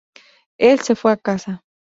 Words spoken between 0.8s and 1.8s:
fue a casa.